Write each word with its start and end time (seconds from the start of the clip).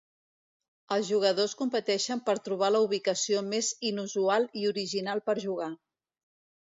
Els 0.95 1.09
jugadors 1.09 1.53
competeixen 1.59 2.23
per 2.29 2.35
trobar 2.47 2.71
la 2.77 2.81
ubicació 2.87 3.43
més 3.53 3.69
inusual 3.91 4.49
i 4.63 4.67
original 4.71 5.23
per 5.29 5.37
jugar. 5.49 5.69